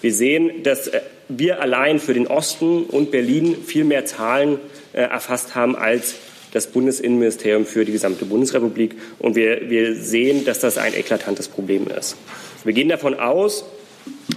[0.00, 4.58] Wir sehen, dass äh, wir allein für den Osten und Berlin viel mehr Zahlen
[4.92, 6.14] äh, erfasst haben als
[6.52, 8.96] das Bundesinnenministerium für die gesamte Bundesrepublik.
[9.18, 12.16] Und wir, wir sehen, dass das ein eklatantes Problem ist.
[12.64, 13.64] Wir gehen davon aus,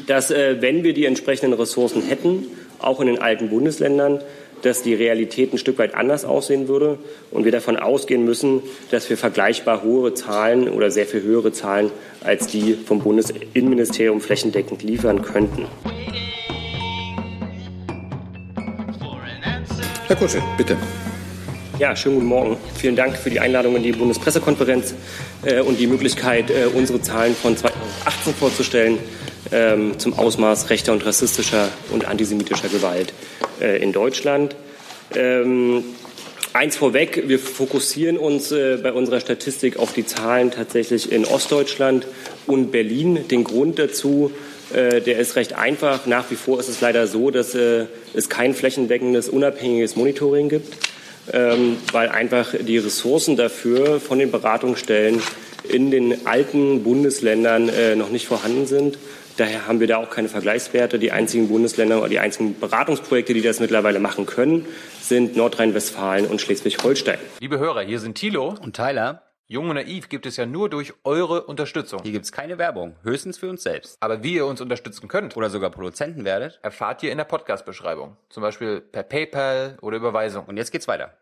[0.07, 2.47] dass, äh, wenn wir die entsprechenden Ressourcen hätten,
[2.79, 4.21] auch in den alten Bundesländern,
[4.61, 6.97] dass die Realität ein Stück weit anders aussehen würde
[7.31, 11.91] und wir davon ausgehen müssen, dass wir vergleichbar hohe Zahlen oder sehr viel höhere Zahlen
[12.23, 15.65] als die vom Bundesinnenministerium flächendeckend liefern könnten.
[20.07, 20.75] Herr Kusche, bitte.
[21.79, 22.57] Ja, schönen guten Morgen.
[22.75, 24.93] Vielen Dank für die Einladung in die Bundespressekonferenz
[25.43, 28.99] äh, und die Möglichkeit, äh, unsere Zahlen von 2018 vorzustellen
[29.51, 33.13] ähm, zum Ausmaß rechter und rassistischer und antisemitischer Gewalt
[33.61, 34.55] in Deutschland.
[35.15, 35.83] Ähm,
[36.53, 42.07] eins vorweg, wir fokussieren uns äh, bei unserer Statistik auf die Zahlen tatsächlich in Ostdeutschland
[42.47, 43.27] und Berlin.
[43.29, 44.31] Den Grund dazu,
[44.73, 46.05] äh, der ist recht einfach.
[46.05, 50.77] Nach wie vor ist es leider so, dass äh, es kein flächendeckendes, unabhängiges Monitoring gibt,
[51.31, 55.21] ähm, weil einfach die Ressourcen dafür von den Beratungsstellen
[55.67, 58.97] in den alten Bundesländern äh, noch nicht vorhanden sind.
[59.41, 60.99] Daher haben wir da auch keine Vergleichswerte.
[60.99, 64.67] Die einzigen Bundesländer oder die einzigen Beratungsprojekte, die das mittlerweile machen können,
[64.99, 67.17] sind Nordrhein-Westfalen und Schleswig-Holstein.
[67.39, 69.23] Liebe Hörer, hier sind Thilo und Tyler.
[69.47, 72.01] Jung und Naiv gibt es ja nur durch eure Unterstützung.
[72.03, 73.97] Hier gibt es keine Werbung, höchstens für uns selbst.
[73.99, 78.17] Aber wie ihr uns unterstützen könnt oder sogar Produzenten werdet, erfahrt ihr in der Podcast-Beschreibung.
[78.29, 80.45] Zum Beispiel per PayPal oder Überweisung.
[80.45, 81.17] Und jetzt geht's weiter.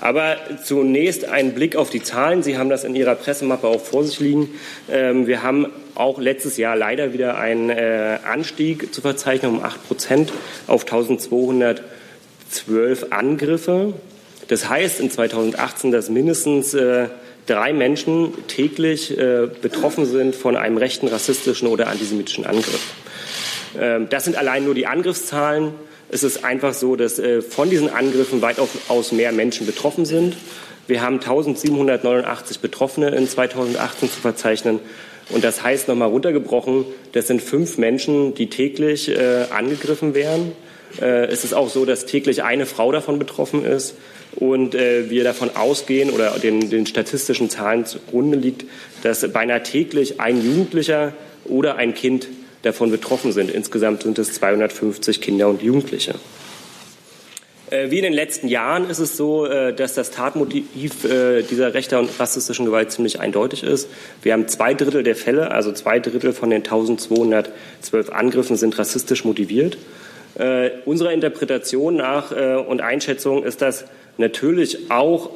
[0.00, 2.42] Aber zunächst ein Blick auf die Zahlen.
[2.42, 4.50] Sie haben das in Ihrer Pressemappe auch vor sich liegen.
[4.90, 9.88] Ähm, wir haben auch letztes Jahr leider wieder einen äh, Anstieg zu verzeichnen um 8
[9.88, 10.32] Prozent
[10.66, 13.94] auf 1212 Angriffe.
[14.48, 17.08] Das heißt in 2018, dass mindestens äh,
[17.46, 22.92] drei Menschen täglich äh, betroffen sind von einem rechten, rassistischen oder antisemitischen Angriff.
[23.80, 25.72] Ähm, das sind allein nur die Angriffszahlen.
[26.08, 30.36] Es ist einfach so, dass äh, von diesen Angriffen weitaus mehr Menschen betroffen sind.
[30.86, 34.78] Wir haben 1789 Betroffene in 2018 zu verzeichnen.
[35.30, 40.52] Und das heißt nochmal runtergebrochen, das sind fünf Menschen, die täglich äh, angegriffen werden.
[41.00, 43.96] Äh, es ist auch so, dass täglich eine Frau davon betroffen ist
[44.36, 48.64] und äh, wir davon ausgehen oder den, den statistischen Zahlen zugrunde liegt,
[49.02, 51.12] dass beinahe täglich ein Jugendlicher
[51.44, 52.28] oder ein Kind
[52.66, 53.50] davon betroffen sind.
[53.50, 56.14] Insgesamt sind es 250 Kinder und Jugendliche.
[57.70, 61.74] Äh, wie in den letzten Jahren ist es so, äh, dass das Tatmotiv äh, dieser
[61.74, 63.88] rechter und rassistischen Gewalt ziemlich eindeutig ist.
[64.22, 69.24] Wir haben zwei Drittel der Fälle, also zwei Drittel von den 1212 Angriffen sind rassistisch
[69.24, 69.78] motiviert.
[70.84, 72.30] Unserer Interpretation nach
[72.66, 73.86] und Einschätzung ist das
[74.18, 75.30] natürlich auch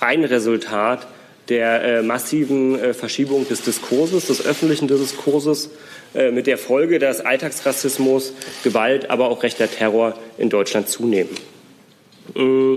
[0.00, 1.06] ein Resultat
[1.50, 5.68] der massiven Verschiebung des Diskurses, des öffentlichen Diskurses
[6.14, 8.32] mit der Folge, dass Alltagsrassismus,
[8.64, 11.30] Gewalt, aber auch rechter Terror in Deutschland zunehmen.
[12.34, 12.76] Äh,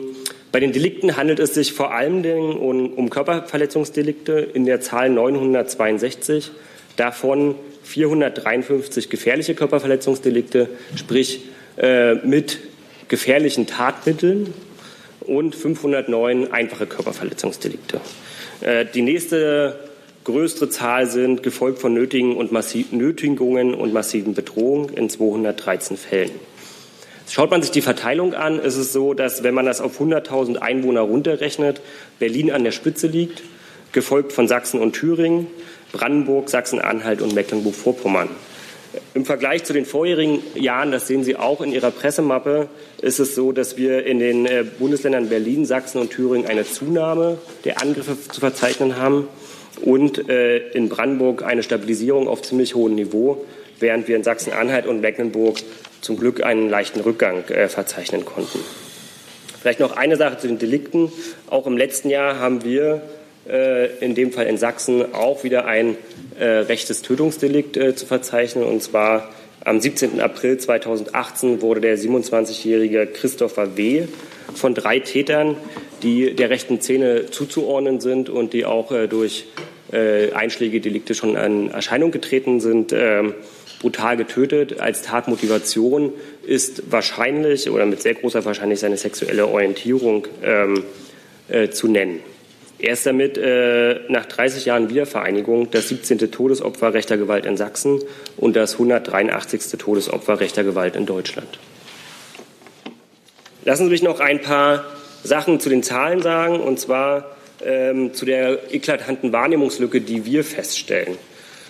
[0.52, 6.52] bei den Delikten handelt es sich vor allem um, Körperverletzungsdelikte in der Zahl 962,
[6.96, 11.46] davon 453 gefährliche Körperverletzungsdelikte, sprich
[11.78, 12.60] äh, mit
[13.08, 14.54] gefährlichen Tatmitteln
[15.22, 18.00] und 509 einfache Körperverletzungsdelikte.
[18.62, 19.83] Äh, die nächste
[20.24, 22.52] größere Zahl sind, gefolgt von Nötigen und
[22.92, 26.32] Nötigungen und massiven Bedrohungen in 213 Fällen.
[27.30, 30.58] Schaut man sich die Verteilung an, ist es so, dass wenn man das auf 100.000
[30.58, 31.82] Einwohner runterrechnet,
[32.20, 33.44] Berlin an der Spitze liegt,
[33.92, 35.48] gefolgt von Sachsen und Thüringen,
[35.94, 38.30] Brandenburg, Sachsen-Anhalt und Mecklenburg-Vorpommern.
[39.16, 42.68] Im Vergleich zu den vorherigen Jahren, das sehen Sie auch in Ihrer Pressemappe,
[43.02, 47.40] ist es so, dass wir in den äh, Bundesländern Berlin, Sachsen und Thüringen eine Zunahme
[47.66, 49.28] der Angriffe zu verzeichnen haben
[49.82, 53.46] und äh, in Brandenburg eine Stabilisierung auf ziemlich hohem Niveau,
[53.80, 55.58] während wir in Sachsen-Anhalt und Mecklenburg
[56.02, 58.60] zum Glück einen leichten Rückgang äh, verzeichnen konnten.
[59.62, 61.12] Vielleicht noch eine Sache zu den Delikten.
[61.50, 63.02] Auch im letzten Jahr haben wir
[63.48, 65.96] äh, in dem Fall in Sachsen auch wieder ein
[66.38, 68.66] äh, rechtes Tötungsdelikt äh, zu verzeichnen.
[68.66, 69.30] Und zwar
[69.64, 70.20] am 17.
[70.20, 74.08] April 2018 wurde der 27-jährige Christopher W.
[74.54, 75.56] von drei Tätern,
[76.04, 79.46] die der rechten Szene zuzuordnen sind und die auch äh, durch
[79.92, 83.24] äh, einschlägige Delikte schon in Erscheinung getreten sind, äh,
[83.80, 84.80] brutal getötet.
[84.80, 86.14] Als Tatmotivation
[86.46, 90.84] ist wahrscheinlich oder mit sehr großer Wahrscheinlichkeit seine sexuelle Orientierung ähm,
[91.50, 92.22] äh, zu nennen.
[92.80, 96.32] Er ist damit äh, nach 30 Jahren Wiedervereinigung das 17.
[96.32, 98.02] Todesopfer rechter Gewalt in Sachsen
[98.36, 99.80] und das 183.
[99.80, 101.48] Todesopfer rechter Gewalt in Deutschland.
[103.64, 104.86] Lassen Sie mich noch ein paar
[105.24, 107.36] Sachen zu den Zahlen sagen, und zwar
[107.66, 111.18] ähm, zu der eklatanten Wahrnehmungslücke, die wir feststellen.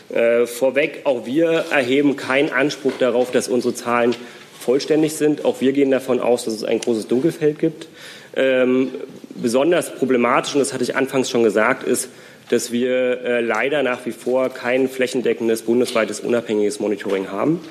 [0.10, 4.16] Äh, vorweg, auch wir erheben keinen Anspruch darauf, dass unsere Zahlen
[4.60, 5.46] vollständig sind.
[5.46, 7.88] Auch wir gehen davon aus, dass es ein großes Dunkelfeld gibt.
[8.36, 8.92] Ähm,
[9.36, 12.10] besonders problematisch, und das hatte ich anfangs schon gesagt, ist,
[12.50, 17.62] dass wir äh, leider nach wie vor kein flächendeckendes bundesweites unabhängiges Monitoring haben.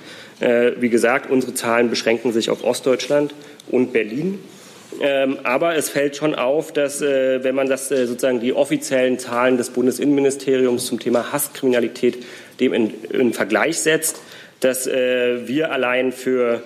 [0.41, 3.35] Äh, wie gesagt, unsere Zahlen beschränken sich auf Ostdeutschland
[3.71, 4.39] und Berlin.
[5.01, 9.19] Ähm, aber es fällt schon auf, dass, äh, wenn man das äh, sozusagen die offiziellen
[9.19, 12.19] Zahlen des Bundesinnenministeriums zum Thema Hasskriminalität
[12.61, 14.21] dem in, in Vergleich setzt,
[14.61, 16.63] dass äh, wir allein für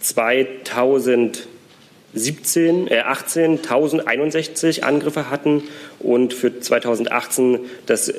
[0.00, 5.64] 2017, äh, 18 1061 Angriffe hatten
[5.98, 8.12] und für 2018 das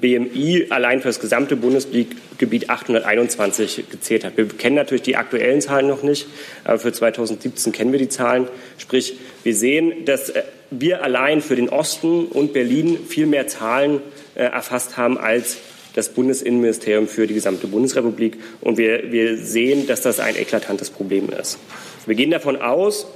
[0.00, 4.36] BMI allein für das gesamte Bundesgebiet 821 gezählt hat.
[4.36, 6.26] Wir kennen natürlich die aktuellen Zahlen noch nicht,
[6.64, 8.48] aber für 2017 kennen wir die Zahlen.
[8.76, 14.00] Sprich, wir sehen, dass äh, wir allein für den Osten und Berlin viel mehr Zahlen
[14.34, 15.58] äh, erfasst haben als
[15.94, 18.38] das Bundesinnenministerium für die gesamte Bundesrepublik.
[18.60, 21.58] Und wir, wir sehen, dass das ein eklatantes Problem ist.
[22.06, 23.06] Wir gehen davon aus,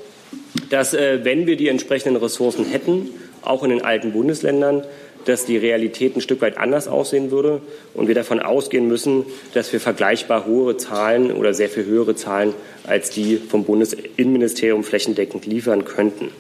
[0.71, 3.11] dass, äh, wenn wir die entsprechenden Ressourcen hätten,
[3.43, 4.85] auch in den alten Bundesländern,
[5.25, 7.61] dass die Realität ein Stück weit anders aussehen würde
[7.95, 9.25] und wir davon ausgehen müssen,
[9.55, 12.55] dass wir vergleichbar hohe Zahlen oder sehr viel höhere Zahlen
[12.85, 16.31] als die vom Bundesinnenministerium flächendeckend liefern könnten.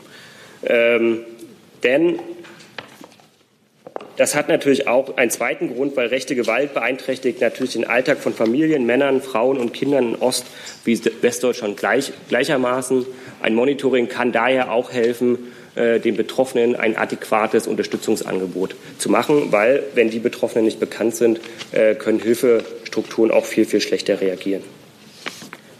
[0.64, 1.20] Ähm,
[1.82, 2.18] denn
[4.16, 8.34] das hat natürlich auch einen zweiten Grund, weil rechte Gewalt beeinträchtigt natürlich den Alltag von
[8.34, 10.46] Familien, Männern, Frauen und Kindern in Ost-
[10.84, 13.06] wie Westdeutschland gleich, gleichermaßen.
[13.40, 15.38] Ein Monitoring kann daher auch helfen,
[15.74, 21.40] äh, den Betroffenen ein adäquates Unterstützungsangebot zu machen, weil wenn die Betroffenen nicht bekannt sind,
[21.72, 24.62] äh, können Hilfestrukturen auch viel, viel schlechter reagieren.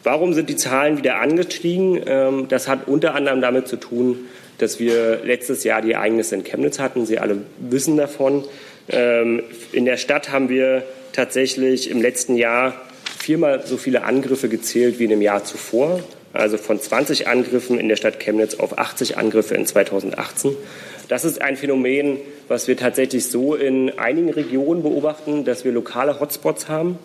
[0.05, 2.01] Warum sind die Zahlen wieder angestiegen?
[2.07, 4.27] Ähm, das hat unter anderem damit zu tun,
[4.59, 7.05] dass wir letztes Jahr die Ereignisse in Chemnitz hatten.
[7.07, 8.45] Sie alle wissen davon.
[8.89, 9.43] Ähm,
[9.73, 12.75] in der Stadt haben wir tatsächlich im letzten Jahr
[13.19, 16.01] viermal so viele Angriffe gezählt wie in dem Jahr zuvor
[16.33, 20.57] also von 20 Angriffen in der Stadt Chemnitz auf 80 Angriffe in 2018.
[21.09, 22.19] Das ist ein Phänomen,
[22.49, 26.99] was wir tatsächlich so in einigen Regionen beobachten, dass wir lokale Hotspots haben.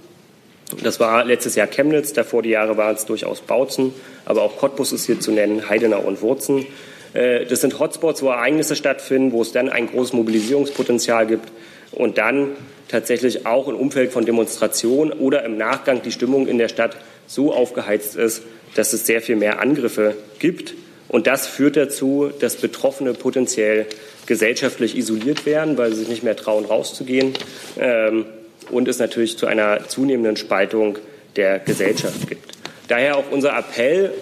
[0.83, 3.94] Das war letztes Jahr Chemnitz, davor die Jahre waren es durchaus Bautzen,
[4.25, 6.65] aber auch Cottbus ist hier zu nennen, Heidenau und Wurzen.
[7.13, 11.51] Äh, das sind Hotspots, wo Ereignisse stattfinden, wo es dann ein großes Mobilisierungspotenzial gibt
[11.91, 12.50] und dann
[12.89, 16.97] tatsächlich auch im Umfeld von Demonstrationen oder im Nachgang die Stimmung in der Stadt
[17.27, 18.44] so aufgeheizt ist,
[18.77, 20.75] dass es sehr viel mehr Angriffe gibt.
[21.07, 23.88] Und das führt dazu, dass Betroffene potenziell
[24.27, 27.33] gesellschaftlich isoliert werden, weil sie sich nicht mehr trauen, rauszugehen.
[27.79, 28.25] Ähm,
[28.69, 31.00] und es natürlich zu einer zunehmenden Spaltung
[31.38, 32.51] der Gesellschaft gibt.
[32.88, 34.13] Daher auch unser Appell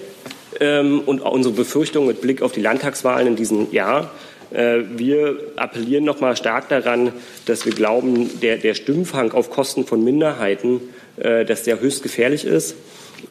[0.59, 4.11] ähm, und unsere Befürchtung mit Blick auf die Landtagswahlen in diesem Jahr.
[4.51, 7.11] Äh, wir appellieren noch mal stark daran,
[7.45, 10.81] dass wir glauben, der, der Stimmfang auf Kosten von Minderheiten,
[11.17, 12.75] äh, dass der höchst gefährlich ist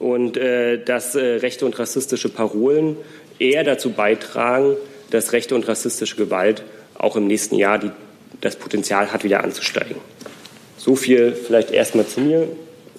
[0.05, 2.99] und äh, dass äh, rechte und rassistische Parolen
[3.39, 4.77] eher dazu beitragen,
[5.09, 6.63] dass rechte und rassistische Gewalt
[6.95, 7.91] auch im nächsten Jahr die,
[8.43, 9.97] das Potenzial hat, wieder anzusteigen.
[10.77, 12.49] So viel vielleicht erstmal zu mir,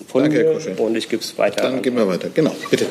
[0.07, 1.61] von Danke, mir und ich gebe es weiter.
[1.61, 2.29] Dann gehen wir weiter.
[2.33, 2.87] Genau, bitte.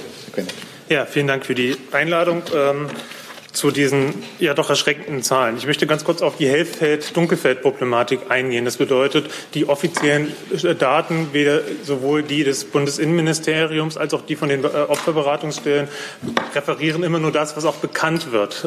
[0.89, 2.43] Ja, vielen Dank für die Einladung.
[2.55, 2.87] Ähm,
[3.55, 5.57] zu diesen ja doch erschreckenden Zahlen.
[5.57, 8.65] Ich möchte ganz kurz auf die Hellfeld-Dunkelfeld-Problematik eingehen.
[8.65, 14.49] Das bedeutet, die offiziellen äh, Daten, weder sowohl die des Bundesinnenministeriums als auch die von
[14.49, 15.89] den äh, Opferberatungsstellen,
[16.55, 18.67] referieren immer nur das, was auch bekannt wird.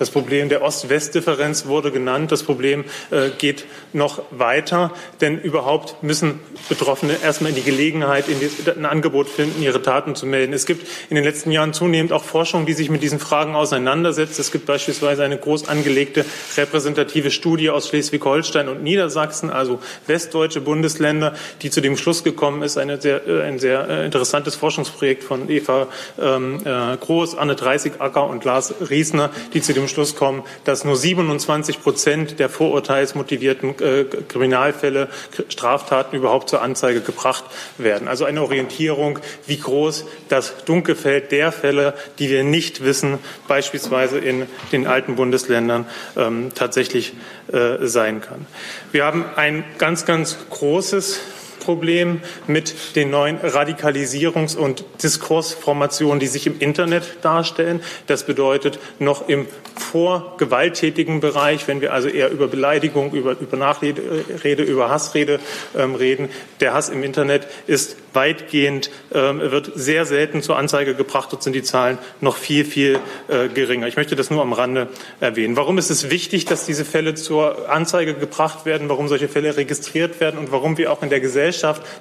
[0.00, 2.32] Das Problem der Ost-West-Differenz wurde genannt.
[2.32, 6.40] Das Problem äh, geht noch weiter, denn überhaupt müssen
[6.70, 10.54] Betroffene erstmal in die Gelegenheit, in die, ein Angebot finden, ihre Taten zu melden.
[10.54, 14.38] Es gibt in den letzten Jahren zunehmend auch Forschung, die sich mit diesen Fragen auseinandersetzt.
[14.38, 16.24] Es gibt beispielsweise eine groß angelegte
[16.56, 22.78] repräsentative Studie aus Schleswig-Holstein und Niedersachsen, also westdeutsche Bundesländer, die zu dem Schluss gekommen ist,
[22.78, 25.88] eine sehr, äh, ein sehr äh, interessantes Forschungsprojekt von Eva
[26.18, 30.96] ähm, äh, Groß, Anne Dreißigacker und Lars Riesner, die zu dem Schluss kommen, dass nur
[30.96, 35.08] 27 Prozent der vorurteilsmotivierten äh, Kriminalfälle,
[35.48, 37.44] Straftaten überhaupt zur Anzeige gebracht
[37.76, 38.08] werden.
[38.08, 43.18] Also eine Orientierung, wie groß das Dunkelfeld der Fälle, die wir nicht wissen,
[43.48, 47.12] beispielsweise in den alten Bundesländern ähm, tatsächlich
[47.52, 48.46] äh, sein kann.
[48.92, 51.20] Wir haben ein ganz, ganz großes
[51.60, 57.80] Problem mit den neuen Radikalisierungs- und Diskursformationen, die sich im Internet darstellen.
[58.08, 64.62] Das bedeutet noch im vorgewalttätigen Bereich, wenn wir also eher über Beleidigung, über, über Nachrede,
[64.62, 65.40] über Hassrede
[65.76, 66.28] ähm, reden.
[66.60, 71.32] Der Hass im Internet ist weitgehend, ähm, wird sehr selten zur Anzeige gebracht.
[71.32, 72.98] Dort sind die Zahlen noch viel, viel
[73.28, 73.86] äh, geringer.
[73.86, 74.88] Ich möchte das nur am Rande
[75.20, 75.56] erwähnen.
[75.56, 80.20] Warum ist es wichtig, dass diese Fälle zur Anzeige gebracht werden, warum solche Fälle registriert
[80.20, 81.49] werden und warum wir auch in der Gesellschaft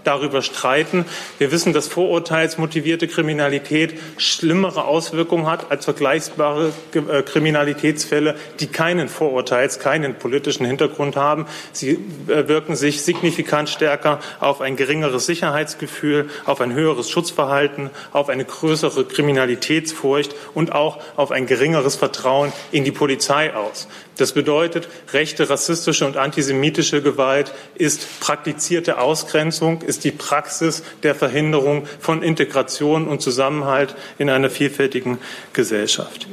[0.03, 1.05] darüber streiten?
[1.37, 9.79] Wir wissen, dass vorurteilsmotivierte Kriminalität schlimmere Auswirkungen hat als vergleichbare äh, Kriminalitätsfälle, die keinen Vorurteils,
[9.79, 11.45] keinen politischen Hintergrund haben.
[11.71, 18.29] Sie äh, wirken sich signifikant stärker auf ein geringeres Sicherheitsgefühl auf ein höheres Schutzverhalten, auf
[18.29, 23.87] eine größere Kriminalitätsfurcht und auch auf ein geringeres Vertrauen in die Polizei aus.
[24.17, 29.38] Das bedeutet, rechte, rassistische und antisemitische Gewalt ist praktizierte Ausgrenzung,
[29.83, 35.17] ist die Praxis der Verhinderung von Integration und Zusammenhalt in einer vielfältigen
[35.53, 36.27] Gesellschaft.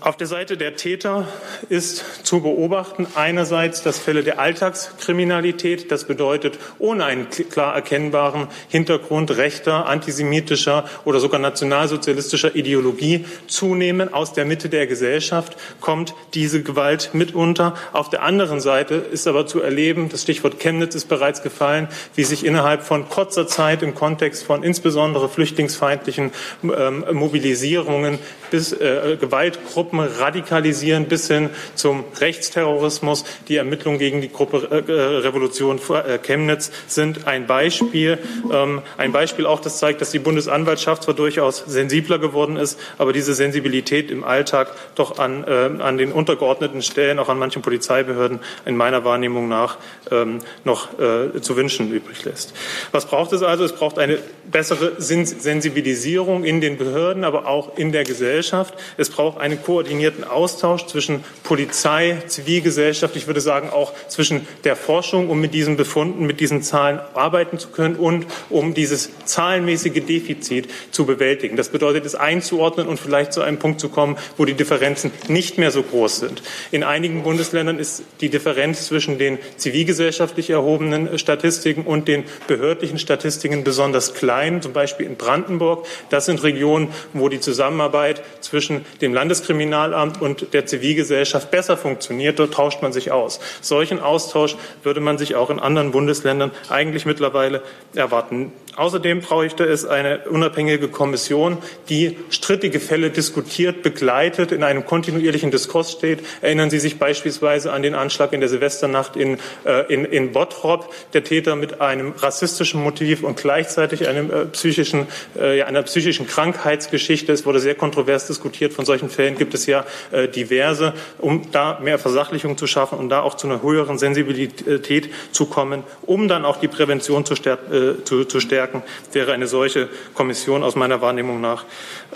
[0.00, 1.26] Auf der Seite der Täter
[1.68, 5.90] ist zu beobachten einerseits das Fälle der Alltagskriminalität.
[5.90, 14.32] Das bedeutet, ohne einen klar erkennbaren Hintergrund rechter, antisemitischer oder sogar nationalsozialistischer Ideologie zunehmen aus
[14.32, 17.74] der Mitte der Gesellschaft kommt diese Gewalt mitunter.
[17.92, 22.22] Auf der anderen Seite ist aber zu erleben, das Stichwort Chemnitz ist bereits gefallen, wie
[22.22, 26.30] sich innerhalb von kurzer Zeit im Kontext von insbesondere flüchtlingsfeindlichen
[26.62, 28.20] ähm, Mobilisierungen
[28.52, 33.24] bis äh, Gewaltgruppen Gruppen radikalisieren bis hin zum Rechtsterrorismus.
[33.48, 38.18] Die Ermittlungen gegen die Gruppe äh, Revolution äh, Chemnitz sind ein Beispiel.
[38.52, 43.12] Ähm, ein Beispiel auch, das zeigt, dass die Bundesanwaltschaft zwar durchaus sensibler geworden ist, aber
[43.12, 48.40] diese Sensibilität im Alltag doch an, äh, an den untergeordneten Stellen, auch an manchen Polizeibehörden
[48.64, 49.78] in meiner Wahrnehmung nach
[50.10, 52.54] ähm, noch äh, zu wünschen übrig lässt.
[52.92, 53.64] Was braucht es also?
[53.64, 54.18] Es braucht eine
[54.50, 58.74] bessere Sensibilisierung in den Behörden, aber auch in der Gesellschaft.
[58.96, 64.74] Es braucht eine Koordination koordinierten Austausch zwischen Polizei, Zivilgesellschaft, ich würde sagen auch zwischen der
[64.74, 70.04] Forschung, um mit diesen Befunden, mit diesen Zahlen arbeiten zu können und um dieses zahlenmäßige
[70.04, 71.56] Defizit zu bewältigen.
[71.56, 75.58] Das bedeutet, es einzuordnen und vielleicht zu einem Punkt zu kommen, wo die Differenzen nicht
[75.58, 76.42] mehr so groß sind.
[76.72, 83.62] In einigen Bundesländern ist die Differenz zwischen den zivilgesellschaftlich erhobenen Statistiken und den behördlichen Statistiken
[83.62, 85.86] besonders klein, zum Beispiel in Brandenburg.
[86.10, 92.38] Das sind Regionen, wo die Zusammenarbeit zwischen dem Landeskriminalamt Kriminalamt und der Zivilgesellschaft besser funktioniert.
[92.38, 93.38] Dort tauscht man sich aus.
[93.60, 97.62] Solchen Austausch würde man sich auch in anderen Bundesländern eigentlich mittlerweile
[97.94, 98.52] erwarten.
[98.78, 101.58] Außerdem bräuchte es eine unabhängige Kommission,
[101.88, 106.20] die strittige Fälle diskutiert, begleitet, in einem kontinuierlichen Diskurs steht.
[106.42, 110.94] Erinnern Sie sich beispielsweise an den Anschlag in der Silvesternacht in, äh, in, in Bottrop,
[111.12, 117.32] der Täter mit einem rassistischen Motiv und gleichzeitig einem äh, psychischen, äh, einer psychischen Krankheitsgeschichte.
[117.32, 118.74] Es wurde sehr kontrovers diskutiert.
[118.74, 123.08] Von solchen Fällen gibt es ja äh, diverse, um da mehr Versachlichung zu schaffen und
[123.08, 128.04] da auch zu einer höheren Sensibilität zu kommen, um dann auch die Prävention zu, äh,
[128.04, 128.82] zu, zu stärken stärken,
[129.12, 131.64] wäre eine solche Kommission aus meiner Wahrnehmung nach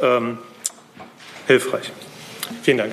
[0.01, 0.39] ähm,
[1.47, 1.91] hilfreich.
[2.63, 2.93] Vielen Dank.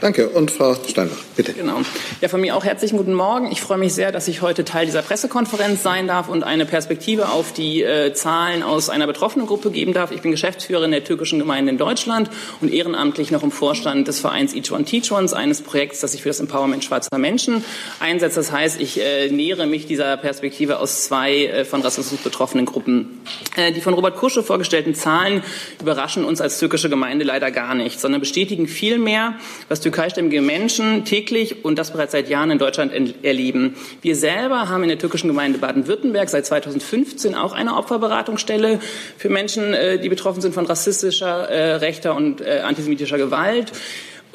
[0.00, 0.28] Danke.
[0.28, 1.54] Und Frau Steinbach, bitte.
[1.54, 1.80] Genau.
[2.20, 3.50] Ja, von mir auch herzlichen guten Morgen.
[3.50, 7.30] Ich freue mich sehr, dass ich heute Teil dieser Pressekonferenz sein darf und eine Perspektive
[7.30, 10.10] auf die äh, Zahlen aus einer betroffenen Gruppe geben darf.
[10.10, 12.28] Ich bin Geschäftsführerin der türkischen Gemeinde in Deutschland
[12.60, 16.20] und ehrenamtlich noch im Vorstand des Vereins Each One Teach Ones, eines Projekts, das sich
[16.22, 17.64] für das Empowerment schwarzer Menschen
[17.98, 18.36] einsetzt.
[18.36, 23.22] Das heißt, ich äh, nähere mich dieser Perspektive aus zwei äh, von Rassismus betroffenen Gruppen.
[23.56, 25.42] Äh, die von Robert Kusche vorgestellten Zahlen
[25.80, 29.34] überraschen uns als türkische Gemeinde leider gar nicht, sondern bestätigen vielmehr,
[29.70, 33.76] was türkeistämmige Menschen täglich und das bereits seit Jahren in Deutschland erleben.
[34.02, 38.80] Wir selber haben in der türkischen Gemeinde Baden-Württemberg seit 2015 auch eine Opferberatungsstelle
[39.16, 43.70] für Menschen, äh, die betroffen sind von rassistischer, äh, rechter und äh, antisemitischer Gewalt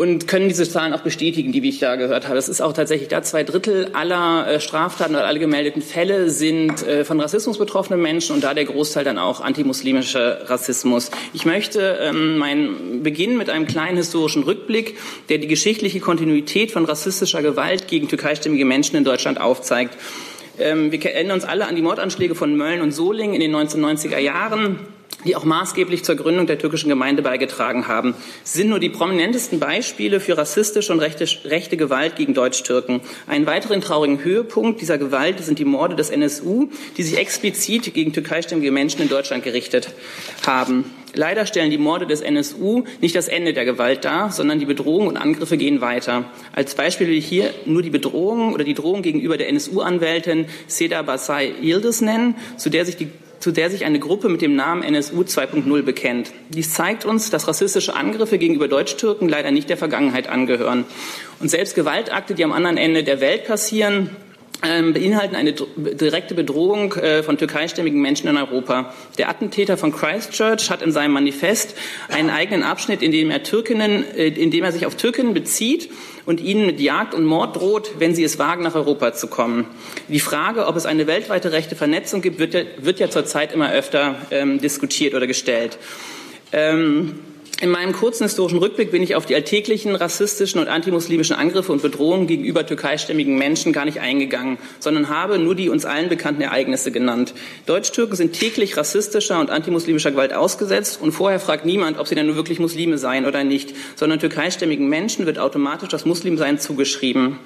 [0.01, 2.35] und können diese Zahlen auch bestätigen, die wie ich da gehört habe.
[2.35, 6.81] Es ist auch tatsächlich da zwei Drittel aller äh, Straftaten oder alle gemeldeten Fälle sind
[6.81, 11.11] äh, von Rassismus betroffene Menschen und da der Großteil dann auch antimuslimischer Rassismus.
[11.33, 14.97] Ich möchte ähm, meinen Beginn mit einem kleinen historischen Rückblick,
[15.29, 19.95] der die geschichtliche Kontinuität von rassistischer Gewalt gegen türkeistämmige Menschen in Deutschland aufzeigt.
[20.57, 24.17] Ähm, wir erinnern uns alle an die Mordanschläge von Mölln und Solingen in den 1990er
[24.17, 24.79] Jahren
[25.25, 28.15] die auch maßgeblich zur Gründung der türkischen Gemeinde beigetragen haben.
[28.43, 33.01] Sind nur die prominentesten Beispiele für rassistische und rechte, rechte Gewalt gegen Deutsch-Türken.
[33.27, 38.13] Einen weiteren traurigen Höhepunkt dieser Gewalt sind die Morde des NSU, die sich explizit gegen
[38.13, 39.89] türkeistämmige Menschen in Deutschland gerichtet
[40.45, 40.85] haben.
[41.13, 45.09] Leider stellen die Morde des NSU nicht das Ende der Gewalt dar, sondern die Bedrohungen
[45.09, 46.25] und Angriffe gehen weiter.
[46.53, 51.01] Als Beispiel will ich hier nur die Bedrohung oder die Drohung gegenüber der NSU-Anwältin Seda
[51.01, 53.09] Basay Yildiz nennen, zu der sich die
[53.41, 56.31] zu der sich eine Gruppe mit dem Namen NSU 2.0 bekennt.
[56.49, 60.85] Dies zeigt uns, dass rassistische Angriffe gegenüber Deutschtürken leider nicht der Vergangenheit angehören.
[61.39, 64.11] Und selbst Gewaltakte, die am anderen Ende der Welt passieren,
[64.61, 68.93] beinhalten eine direkte Bedrohung äh, von türkeistämmigen Menschen in Europa.
[69.17, 71.75] Der Attentäter von Christchurch hat in seinem Manifest
[72.09, 75.89] einen eigenen Abschnitt, in dem er Türkinnen, äh, in dem er sich auf Türkinnen bezieht
[76.25, 79.65] und ihnen mit Jagd und Mord droht, wenn sie es wagen, nach Europa zu kommen.
[80.07, 83.71] Die Frage, ob es eine weltweite rechte Vernetzung gibt, wird ja, wird ja zurzeit immer
[83.71, 85.79] öfter ähm, diskutiert oder gestellt.
[86.51, 87.19] Ähm,
[87.61, 91.83] in meinem kurzen historischen Rückblick bin ich auf die alltäglichen rassistischen und antimuslimischen Angriffe und
[91.83, 96.91] Bedrohungen gegenüber türkeistämmigen Menschen gar nicht eingegangen, sondern habe nur die uns allen bekannten Ereignisse
[96.91, 97.35] genannt.
[97.67, 102.25] Deutschtürken sind täglich rassistischer und antimuslimischer Gewalt ausgesetzt und vorher fragt niemand, ob sie denn
[102.25, 107.37] nur wirklich Muslime seien oder nicht, sondern türkeistämmigen Menschen wird automatisch das Muslimsein zugeschrieben.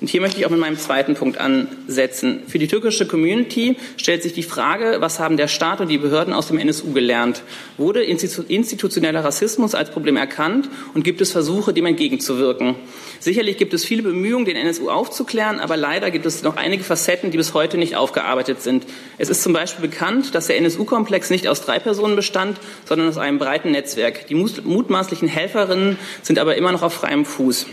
[0.00, 2.44] Und hier möchte ich auch mit meinem zweiten Punkt ansetzen.
[2.46, 6.32] Für die türkische Community stellt sich die Frage, was haben der Staat und die Behörden
[6.32, 7.42] aus dem NSU gelernt?
[7.78, 12.74] Wurde institutioneller Rassismus als Problem erkannt und gibt es Versuche, dem entgegenzuwirken?
[13.20, 17.30] Sicherlich gibt es viele Bemühungen, den NSU aufzuklären, aber leider gibt es noch einige Facetten,
[17.30, 18.86] die bis heute nicht aufgearbeitet sind.
[19.18, 23.18] Es ist zum Beispiel bekannt, dass der NSU-Komplex nicht aus drei Personen bestand, sondern aus
[23.18, 24.26] einem breiten Netzwerk.
[24.28, 27.66] Die mutmaßlichen Helferinnen sind aber immer noch auf freiem Fuß.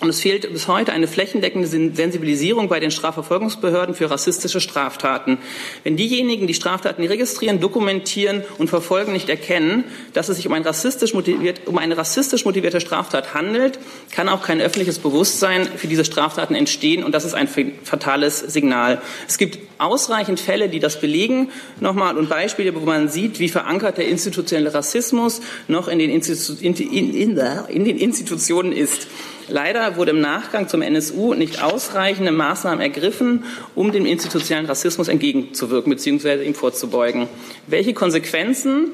[0.00, 5.38] Und es fehlt bis heute eine flächendeckende Sensibilisierung bei den Strafverfolgungsbehörden für rassistische Straftaten.
[5.84, 10.62] Wenn diejenigen, die Straftaten registrieren, dokumentieren und verfolgen, nicht erkennen, dass es sich um, ein
[10.62, 13.78] rassistisch motiviert, um eine rassistisch motivierte Straftat handelt,
[14.10, 17.02] kann auch kein öffentliches Bewusstsein für diese Straftaten entstehen.
[17.02, 17.48] Und das ist ein
[17.82, 19.00] fatales Signal.
[19.26, 21.50] Es gibt ausreichend Fälle, die das belegen,
[21.80, 26.54] nochmal, und Beispiele, wo man sieht, wie verankert der institutionelle Rassismus noch in den, Institu
[26.60, 29.06] in, in, in den Institutionen ist.
[29.48, 35.90] Leider wurde im Nachgang zum NSU nicht ausreichende Maßnahmen ergriffen, um dem institutionellen Rassismus entgegenzuwirken
[35.90, 36.44] bzw.
[36.44, 37.28] ihm vorzubeugen.
[37.66, 38.92] Welche Konsequenzen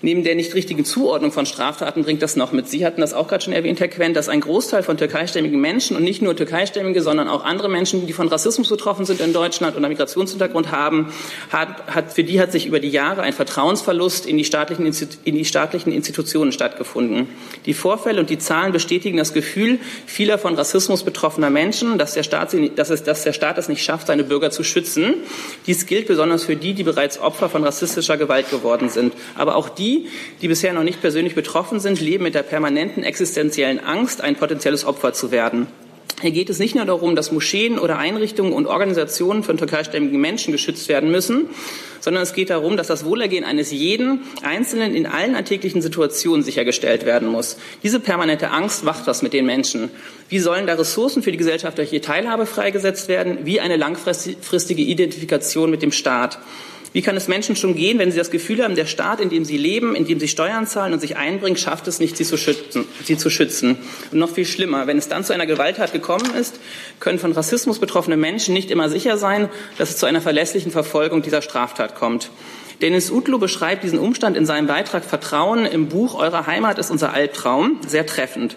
[0.00, 2.68] Neben der nicht richtigen Zuordnung von Straftaten bringt das noch mit.
[2.68, 5.96] Sie hatten das auch gerade schon erwähnt, Herr Quent, dass ein Großteil von türkeistämmigen Menschen
[5.96, 9.76] und nicht nur türkeistämmige, sondern auch andere Menschen, die von Rassismus betroffen sind in Deutschland
[9.76, 11.12] und einen Migrationshintergrund haben,
[11.50, 15.34] hat, hat, für die hat sich über die Jahre ein Vertrauensverlust in die, staatlichen, in
[15.34, 17.26] die staatlichen Institutionen stattgefunden.
[17.66, 22.22] Die Vorfälle und die Zahlen bestätigen das Gefühl vieler von Rassismus betroffener Menschen, dass der
[22.22, 25.14] Staat, dass es, dass der Staat es nicht schafft, seine Bürger zu schützen.
[25.66, 29.12] Dies gilt besonders für die, die bereits Opfer von rassistischer Gewalt geworden sind.
[29.34, 30.08] Aber auch die,
[30.42, 34.84] die, bisher noch nicht persönlich betroffen sind, leben mit der permanenten existenziellen Angst, ein potenzielles
[34.84, 35.66] Opfer zu werden.
[36.20, 40.50] Hier geht es nicht nur darum, dass Moscheen oder Einrichtungen und Organisationen von türkeistämmigen Menschen
[40.50, 41.48] geschützt werden müssen,
[42.00, 47.06] sondern es geht darum, dass das Wohlergehen eines jeden Einzelnen in allen alltäglichen Situationen sichergestellt
[47.06, 47.56] werden muss.
[47.84, 49.90] Diese permanente Angst macht was mit den Menschen.
[50.28, 53.38] Wie sollen da Ressourcen für die gesellschaftliche Teilhabe freigesetzt werden?
[53.44, 56.40] Wie eine langfristige Identifikation mit dem Staat?
[56.92, 59.44] Wie kann es Menschen schon gehen, wenn sie das Gefühl haben, der Staat, in dem
[59.44, 62.36] sie leben, in dem sie Steuern zahlen und sich einbringen, schafft es nicht, sie zu
[62.36, 62.86] schützen?
[63.04, 63.76] Sie zu schützen?
[64.10, 66.60] Und noch viel schlimmer, wenn es dann zu einer Gewalttat gekommen ist,
[67.00, 71.22] können von Rassismus betroffene Menschen nicht immer sicher sein, dass es zu einer verlässlichen Verfolgung
[71.22, 72.30] dieser Straftat kommt.
[72.80, 77.12] Dennis Utlu beschreibt diesen Umstand in seinem Beitrag Vertrauen im Buch Eure Heimat ist unser
[77.12, 78.56] Albtraum sehr treffend.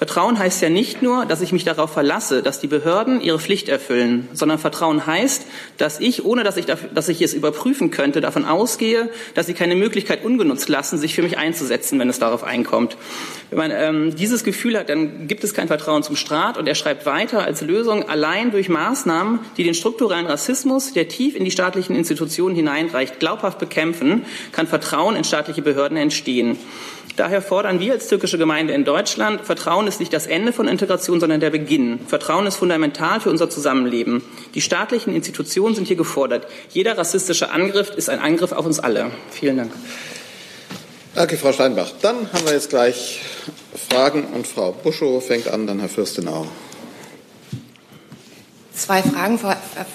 [0.00, 3.68] Vertrauen heißt ja nicht nur, dass ich mich darauf verlasse, dass die Behörden ihre Pflicht
[3.68, 5.44] erfüllen, sondern Vertrauen heißt,
[5.76, 9.76] dass ich, ohne dass ich, dass ich es überprüfen könnte, davon ausgehe, dass sie keine
[9.76, 12.96] Möglichkeit ungenutzt lassen, sich für mich einzusetzen, wenn es darauf einkommt.
[13.50, 16.76] Wenn man ähm, dieses Gefühl hat, dann gibt es kein Vertrauen zum Staat und er
[16.76, 21.50] schreibt weiter als Lösung, allein durch Maßnahmen, die den strukturellen Rassismus, der tief in die
[21.50, 26.56] staatlichen Institutionen hineinreicht, glaubhaft bekämpfen, kann Vertrauen in staatliche Behörden entstehen.
[27.16, 31.20] Daher fordern wir als türkische Gemeinde in Deutschland, Vertrauen ist nicht das Ende von Integration,
[31.20, 32.00] sondern der Beginn.
[32.06, 34.22] Vertrauen ist fundamental für unser Zusammenleben.
[34.54, 36.46] Die staatlichen Institutionen sind hier gefordert.
[36.70, 39.10] Jeder rassistische Angriff ist ein Angriff auf uns alle.
[39.30, 39.72] Vielen Dank.
[41.14, 41.90] Danke, Frau Steinbach.
[42.00, 43.20] Dann haben wir jetzt gleich
[43.90, 46.46] Fragen und Frau Buschow fängt an, dann Herr Fürstenau.
[48.80, 49.38] Zwei Fragen.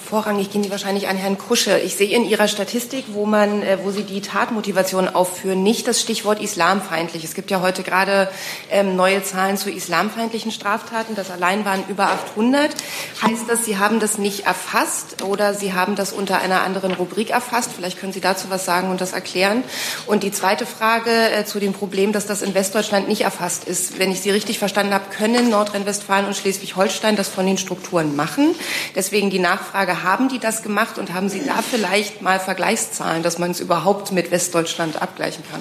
[0.08, 1.76] Vorrangig gehen die wahrscheinlich an Herrn Kusche.
[1.80, 6.00] Ich sehe in Ihrer Statistik, wo man, äh, wo Sie die Tatmotivation aufführen, nicht das
[6.00, 7.24] Stichwort islamfeindlich.
[7.24, 8.28] Es gibt ja heute gerade
[8.70, 11.16] ähm, neue Zahlen zu islamfeindlichen Straftaten.
[11.16, 12.76] Das allein waren über 800.
[13.22, 17.30] Heißt das, Sie haben das nicht erfasst oder Sie haben das unter einer anderen Rubrik
[17.30, 17.70] erfasst?
[17.76, 19.64] Vielleicht können Sie dazu was sagen und das erklären.
[20.06, 23.98] Und die zweite Frage äh, zu dem Problem, dass das in Westdeutschland nicht erfasst ist.
[23.98, 28.54] Wenn ich Sie richtig verstanden habe, können Nordrhein-Westfalen und Schleswig-Holstein das von den Strukturen machen?
[28.94, 33.38] Deswegen die Nachfrage, haben die das gemacht und haben Sie da vielleicht mal Vergleichszahlen, dass
[33.38, 35.60] man es überhaupt mit Westdeutschland abgleichen kann?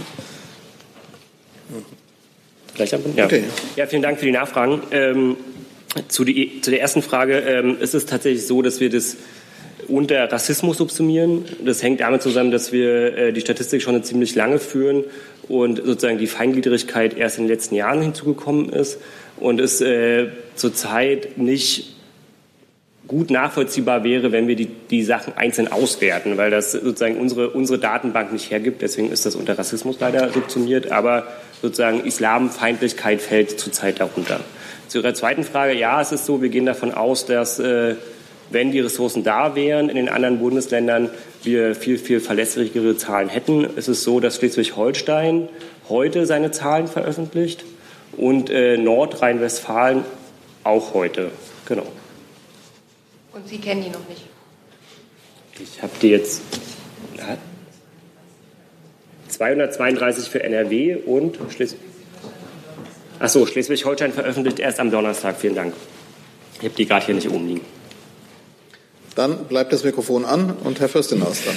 [3.15, 3.25] Ja.
[3.25, 3.43] Okay.
[3.75, 4.81] ja, vielen Dank für die Nachfragen.
[4.91, 5.37] Ähm,
[6.09, 9.15] zu, die, zu, der ersten Frage ähm, ist es tatsächlich so, dass wir das
[9.87, 11.45] unter Rassismus subsumieren.
[11.63, 15.03] Das hängt damit zusammen, dass wir äh, die Statistik schon eine ziemlich lange führen
[15.47, 18.99] und sozusagen die Feingliedrigkeit erst in den letzten Jahren hinzugekommen ist
[19.37, 21.94] und es äh, zurzeit nicht
[23.07, 27.79] gut nachvollziehbar wäre, wenn wir die, die Sachen einzeln auswerten, weil das sozusagen unsere, unsere
[27.79, 28.81] Datenbank nicht hergibt.
[28.81, 30.91] Deswegen ist das unter Rassismus leider subsumiert.
[30.91, 31.27] Aber
[31.61, 34.39] sozusagen Islamfeindlichkeit fällt zurzeit darunter.
[34.87, 37.95] Zu Ihrer zweiten Frage, ja, es ist so, wir gehen davon aus, dass äh,
[38.49, 41.09] wenn die Ressourcen da wären in den anderen Bundesländern,
[41.43, 43.67] wir viel, viel verlässlichere Zahlen hätten.
[43.75, 45.49] Es ist so, dass Schleswig-Holstein
[45.89, 47.63] heute seine Zahlen veröffentlicht
[48.17, 50.03] und äh, Nordrhein-Westfalen
[50.63, 51.31] auch heute.
[51.67, 51.85] Genau.
[53.35, 54.21] Und Sie kennen die noch nicht?
[55.59, 56.41] Ich habe die jetzt.
[57.17, 57.37] Na,
[59.27, 61.79] 232 für NRW und Schleswig.
[63.19, 65.35] Achso, Schleswig-Holstein veröffentlicht erst am Donnerstag.
[65.37, 65.73] Vielen Dank.
[66.59, 67.61] Ich habe die gerade hier nicht oben liegen.
[69.15, 71.55] Dann bleibt das Mikrofon an und Herr Fürstenhaus dann.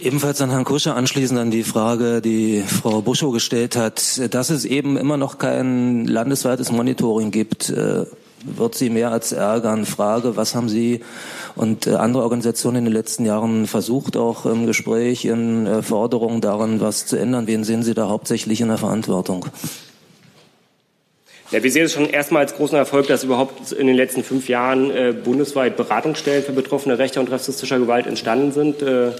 [0.00, 4.64] Ebenfalls an Herrn Kusche anschließend an die Frage, die Frau Buschow gestellt hat, dass es
[4.64, 8.06] eben immer noch kein landesweites Monitoring gibt äh,
[8.44, 9.86] wird Sie mehr als ärgern.
[9.86, 11.00] Frage, was haben Sie
[11.56, 16.40] und äh, andere Organisationen in den letzten Jahren versucht, auch im Gespräch, in äh, Forderungen
[16.40, 17.46] daran, was zu ändern?
[17.46, 19.46] Wen sehen Sie da hauptsächlich in der Verantwortung?
[21.50, 24.48] Ja, wir sehen es schon erstmal als großen Erfolg, dass überhaupt in den letzten fünf
[24.48, 28.82] Jahren äh, bundesweit Beratungsstellen für Betroffene rechter und rassistischer Gewalt entstanden sind.
[28.82, 29.10] Äh,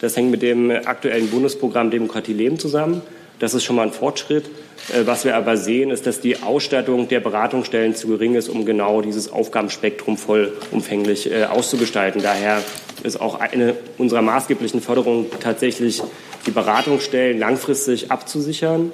[0.00, 3.02] das hängt mit dem aktuellen Bundesprogramm Demokratie Leben zusammen.
[3.40, 4.44] Das ist schon mal ein Fortschritt.
[4.88, 8.64] Äh, was wir aber sehen, ist, dass die Ausstattung der Beratungsstellen zu gering ist, um
[8.64, 12.22] genau dieses Aufgabenspektrum vollumfänglich äh, auszugestalten.
[12.22, 12.62] Daher
[13.02, 16.02] ist auch eine unserer maßgeblichen Förderungen tatsächlich,
[16.46, 18.92] die Beratungsstellen langfristig abzusichern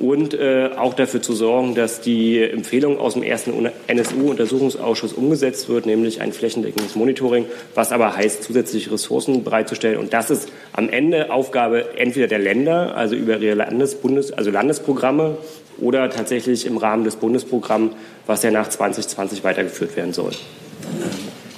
[0.00, 5.86] und äh, auch dafür zu sorgen, dass die Empfehlung aus dem ersten NSU-Untersuchungsausschuss umgesetzt wird,
[5.86, 9.98] nämlich ein flächendeckendes Monitoring, was aber heißt, zusätzliche Ressourcen bereitzustellen.
[9.98, 14.50] Und das ist am Ende Aufgabe entweder der Länder, also über ihre Landes-, Bundes-, also
[14.50, 15.38] Landesprogramme,
[15.80, 17.92] oder tatsächlich im Rahmen des Bundesprogramms,
[18.26, 20.32] was ja nach 2020 weitergeführt werden soll.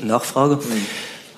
[0.03, 0.57] Nachfrage.
[0.57, 0.87] Mhm.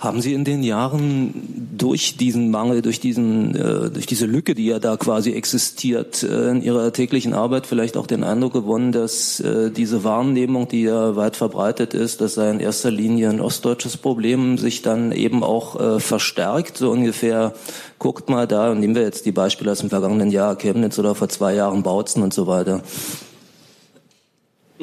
[0.02, 4.66] Haben Sie in den Jahren durch diesen Mangel, durch diesen, äh, durch diese Lücke, die
[4.66, 9.38] ja da quasi existiert, äh, in Ihrer täglichen Arbeit vielleicht auch den Eindruck gewonnen, dass
[9.38, 13.96] äh, diese Wahrnehmung, die ja weit verbreitet ist, das sei in erster Linie ein ostdeutsches
[13.96, 17.54] Problem, sich dann eben auch äh, verstärkt, so ungefähr,
[18.00, 21.14] guckt mal da, und nehmen wir jetzt die Beispiele aus dem vergangenen Jahr, Chemnitz oder
[21.14, 22.82] vor zwei Jahren Bautzen und so weiter.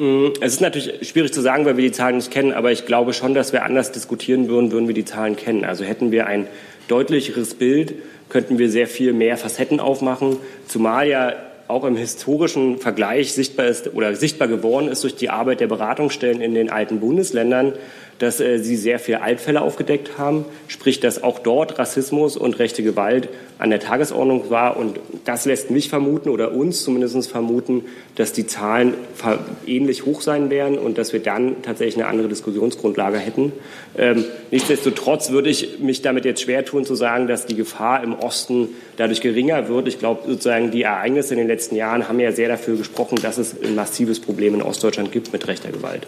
[0.00, 2.86] Mm, es ist natürlich schwierig zu sagen, weil wir die Zahlen nicht kennen, aber ich
[2.86, 5.62] glaube schon, dass wir anders diskutieren würden, würden wir die Zahlen kennen.
[5.62, 6.46] Also hätten wir ein
[6.88, 7.92] deutlicheres Bild,
[8.30, 11.34] könnten wir sehr viel mehr Facetten aufmachen, zumal ja
[11.68, 16.40] auch im historischen Vergleich sichtbar ist oder sichtbar geworden ist durch die Arbeit der Beratungsstellen
[16.40, 17.74] in den alten Bundesländern,
[18.20, 22.82] dass äh, sie sehr viele Altfälle aufgedeckt haben, sprich, dass auch dort Rassismus und rechte
[22.82, 24.76] Gewalt an der Tagesordnung war.
[24.76, 27.84] Und das lässt mich vermuten oder uns zumindest vermuten,
[28.16, 28.94] dass die Zahlen
[29.66, 33.52] ähnlich hoch sein werden und dass wir dann tatsächlich eine andere Diskussionsgrundlage hätten.
[33.96, 38.14] Ähm, nichtsdestotrotz würde ich mich damit jetzt schwer tun zu sagen, dass die Gefahr im
[38.14, 39.88] Osten dadurch geringer wird.
[39.88, 43.38] Ich glaube, sozusagen die Ereignisse in den letzten Jahren haben ja sehr dafür gesprochen, dass
[43.38, 46.06] es ein massives Problem in Ostdeutschland gibt mit rechter Gewalt.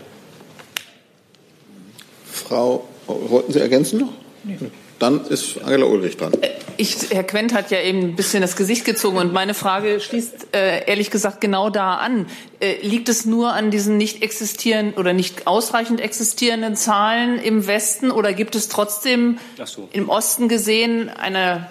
[2.33, 4.13] Frau, wollten Sie ergänzen noch?
[4.45, 4.59] Nee.
[4.99, 6.33] Dann ist Angela Ulrich dran.
[6.41, 9.99] Äh, ich, Herr Quent hat ja eben ein bisschen das Gesicht gezogen und meine Frage
[9.99, 12.27] schließt äh, ehrlich gesagt genau da an.
[12.61, 18.13] Äh, liegt es nur an diesen nicht existierenden oder nicht ausreichend existierenden Zahlen im Westen
[18.13, 19.89] oder gibt es trotzdem so.
[19.93, 21.69] im Osten gesehen eine,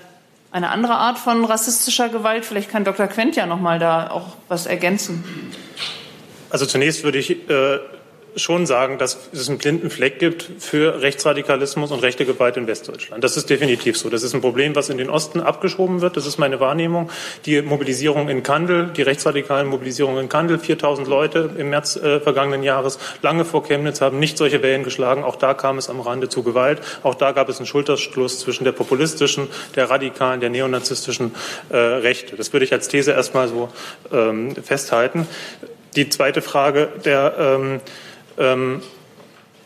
[0.52, 2.43] eine andere Art von rassistischer Gewalt?
[2.43, 3.08] Vielleicht kann Dr.
[3.08, 5.24] Quent ja noch mal da auch was ergänzen.
[6.50, 7.80] Also zunächst würde ich äh,
[8.36, 13.24] schon sagen, dass es einen blinden Fleck gibt für Rechtsradikalismus und rechte Gewalt in Westdeutschland.
[13.24, 14.10] Das ist definitiv so.
[14.10, 16.17] Das ist ein Problem, was in den Osten abgeschoben wird.
[16.17, 17.10] Das ist meine Wahrnehmung.
[17.46, 22.63] Die Mobilisierung in Kandel, die rechtsradikalen Mobilisierungen in Kandel, 4000 Leute im März äh, vergangenen
[22.63, 25.24] Jahres, lange vor Chemnitz, haben nicht solche Wellen geschlagen.
[25.24, 26.82] Auch da kam es am Rande zu Gewalt.
[27.04, 31.36] Auch da gab es einen Schulterschluss zwischen der populistischen, der radikalen, der neonazistischen
[31.70, 32.36] äh, Rechte.
[32.36, 33.70] Das würde ich als These erstmal so
[34.12, 35.28] ähm, festhalten.
[35.96, 37.82] Die zweite Frage der ähm,
[38.38, 38.82] ähm,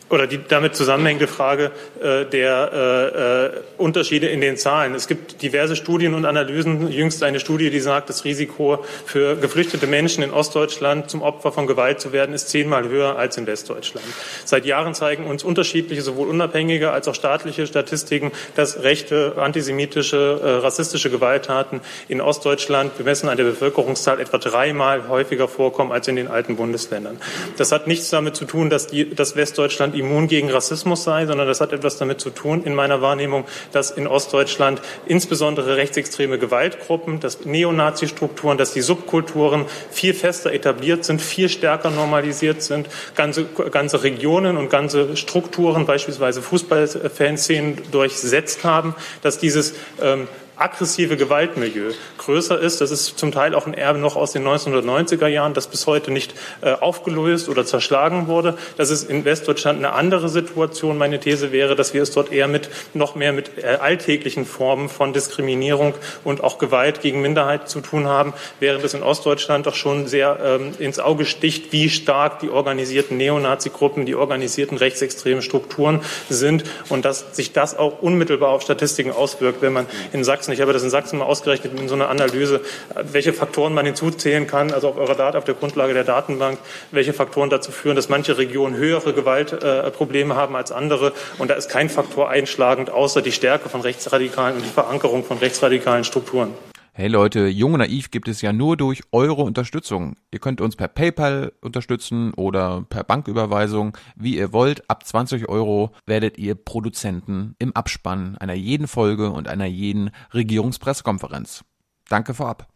[0.08, 4.94] oder die damit zusammenhängende Frage der äh, äh, Unterschiede in den Zahlen.
[4.94, 6.90] Es gibt diverse Studien und Analysen.
[6.90, 11.66] Jüngst eine Studie, die sagt, das Risiko für geflüchtete Menschen in Ostdeutschland zum Opfer von
[11.66, 14.06] Gewalt zu werden, ist zehnmal höher als in Westdeutschland.
[14.44, 20.48] Seit Jahren zeigen uns unterschiedliche, sowohl unabhängige als auch staatliche Statistiken, dass rechte, antisemitische, äh,
[20.62, 26.28] rassistische Gewalttaten in Ostdeutschland bemessen an der Bevölkerungszahl etwa dreimal häufiger vorkommen als in den
[26.28, 27.18] alten Bundesländern.
[27.56, 31.46] Das hat nichts damit zu tun, dass, die, dass Westdeutschland immun gegen Rassismus sei, sondern
[31.46, 37.20] das hat etwas damit zu tun, in meiner Wahrnehmung, dass in Ostdeutschland insbesondere rechtsextreme Gewaltgruppen,
[37.20, 44.02] dass Neonazi-Strukturen, dass die Subkulturen viel fester etabliert sind, viel stärker normalisiert sind, ganze, ganze
[44.02, 52.80] Regionen und ganze Strukturen, beispielsweise Fußballfanszenen durchsetzt haben, dass dieses ähm, aggressive Gewaltmilieu größer ist.
[52.80, 56.10] Das ist zum Teil auch ein Erbe noch aus den 1990er Jahren, das bis heute
[56.10, 58.56] nicht äh, aufgelöst oder zerschlagen wurde.
[58.76, 60.98] Das ist in Westdeutschland eine andere Situation.
[60.98, 64.88] Meine These wäre, dass wir es dort eher mit noch mehr mit äh, alltäglichen Formen
[64.88, 69.74] von Diskriminierung und auch Gewalt gegen Minderheiten zu tun haben, während es in Ostdeutschland doch
[69.74, 76.00] schon sehr ähm, ins Auge sticht, wie stark die organisierten Neonazi-Gruppen, die organisierten rechtsextremen Strukturen
[76.28, 80.52] sind und dass sich das auch unmittelbar auf Statistiken auswirkt, wenn man in Sachsen Sachsen.
[80.52, 82.60] Ich habe das in Sachsen mal ausgerechnet in so einer Analyse,
[82.94, 86.58] welche Faktoren man hinzuzählen kann, also auf eurer Daten, auf der Grundlage der Datenbank,
[86.92, 91.12] welche Faktoren dazu führen, dass manche Regionen höhere Gewaltprobleme äh, haben als andere.
[91.38, 95.38] Und da ist kein Faktor einschlagend, außer die Stärke von Rechtsradikalen und die Verankerung von
[95.38, 96.54] rechtsradikalen Strukturen.
[96.98, 100.16] Hey Leute, Jung und Naiv gibt es ja nur durch eure Unterstützung.
[100.30, 104.88] Ihr könnt uns per PayPal unterstützen oder per Banküberweisung, wie ihr wollt.
[104.88, 111.64] Ab 20 Euro werdet ihr Produzenten im Abspann einer jeden Folge und einer jeden Regierungspressekonferenz.
[112.08, 112.66] Danke vorab.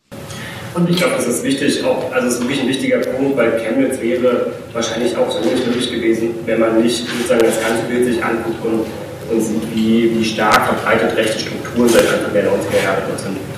[0.75, 3.59] Und ich glaube, das ist wichtig, auch, also es ist wirklich ein wichtiger Punkt, weil
[3.59, 8.05] Chemnitz wäre wahrscheinlich auch so nicht möglich gewesen, wenn man nicht sozusagen das ganze Bild
[8.05, 8.85] sich anguckt und,
[9.33, 13.50] und sieht, wie, wie stark verbreitet rechte Strukturen seit Anfang der 90er Jahre sind.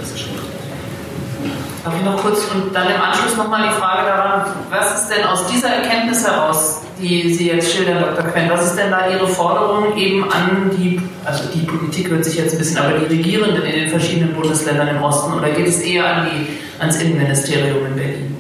[1.85, 5.25] Darf ich noch kurz und dann im Anschluss nochmal die Frage daran, was ist denn
[5.25, 8.31] aus dieser Erkenntnis heraus, die Sie jetzt schildern, Dr.
[8.31, 12.37] Quent, was ist denn da Ihre Forderung eben an die, also die Politik hört sich
[12.37, 15.81] jetzt ein bisschen, aber die Regierenden in den verschiedenen Bundesländern im Osten oder geht es
[15.81, 16.47] eher an die,
[16.81, 18.37] ans Innenministerium in Berlin?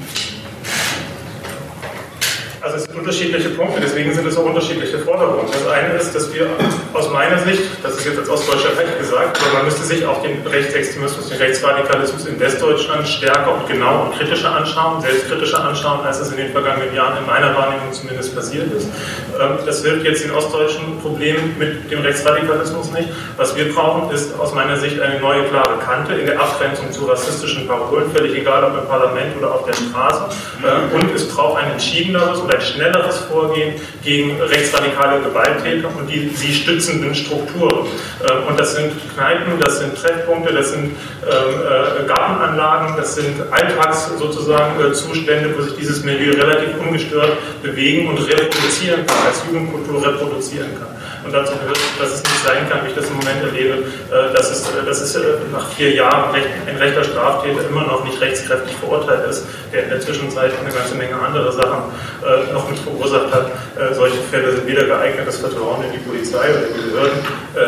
[3.02, 5.50] Unterschiedliche Punkte, deswegen sind es auch unterschiedliche Forderungen.
[5.50, 6.46] Das eine ist, dass wir
[6.92, 10.22] aus meiner Sicht, das ist jetzt als Ostdeutscher Recht gesagt, aber man müsste sich auch
[10.22, 16.20] den Rechtsextremismus, den Rechtsradikalismus in Westdeutschland stärker und genau und kritischer anschauen, selbstkritischer anschauen, als
[16.20, 18.86] es in den vergangenen Jahren in meiner Wahrnehmung zumindest passiert ist.
[19.40, 23.08] Ähm, das hilft jetzt den ostdeutschen Problemen mit dem Rechtsradikalismus nicht.
[23.36, 27.06] Was wir brauchen, ist aus meiner Sicht eine neue klare Kante in der Abgrenzung zu
[27.06, 30.26] rassistischen Parolen, völlig egal ob im Parlament oder auf der Straße.
[30.64, 32.91] Ähm, und es braucht ein entschiedeneres und ein schnelleres
[33.32, 37.86] Vorgehen gegen rechtsradikale Gewalttäter und die sie stützenden Strukturen.
[38.28, 43.40] Ähm, und das sind Kneipen, das sind Treffpunkte, das sind ähm, äh, Gartenanlagen, das sind
[43.50, 49.42] Alltags sozusagen äh, Zustände, wo sich dieses Milieu relativ ungestört bewegen und reproduzieren kann, als
[49.46, 50.88] Jugendkultur reproduzieren kann.
[51.24, 54.34] Und dazu gehört, dass es nicht sein kann, wie ich das im Moment erlebe, äh,
[54.34, 55.18] dass es, dass es
[55.52, 60.00] nach vier Jahren ein rechter Straftäter immer noch nicht rechtskräftig verurteilt ist, der in der
[60.00, 61.82] Zwischenzeit eine ganze Menge andere Sachen
[62.52, 63.46] noch mit verursacht hat.
[63.94, 67.20] Solche Fälle sind weder geeignet, das Vertrauen in die Polizei oder die Behörden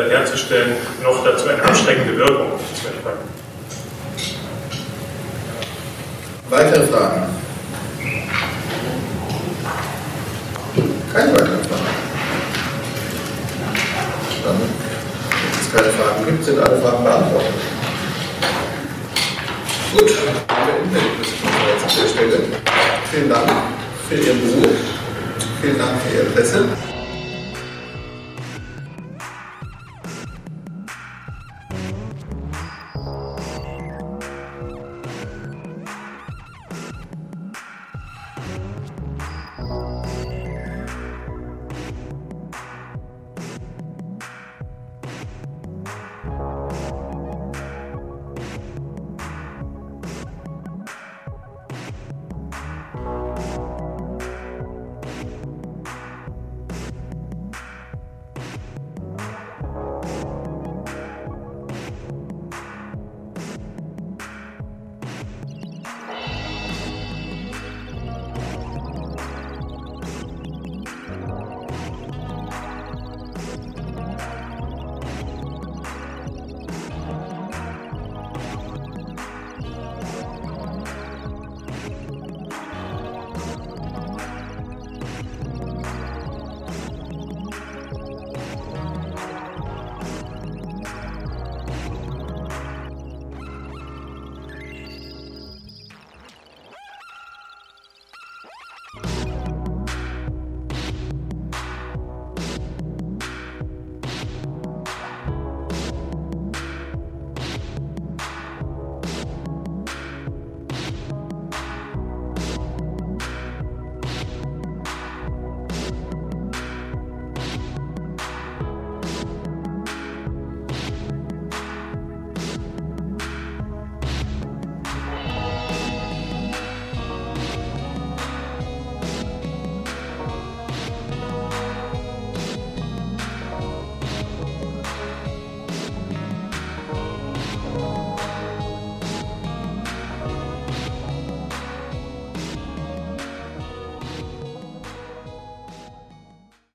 [0.09, 3.29] herzustellen, noch dazu eine abschreckende Wirkung zu entfalten.
[6.49, 7.23] Weitere Fragen?
[11.11, 11.85] Keine weiteren Fragen.
[14.43, 17.53] Dann, wenn es keine Fragen gibt, sind alle Fragen beantwortet.
[19.93, 20.15] Gut, wir
[20.65, 20.97] beenden
[21.87, 22.39] die Stelle.
[23.11, 23.49] Vielen Dank
[24.09, 24.75] für Ihren Besuch.
[25.61, 26.94] Vielen Dank für Ihr Interesse.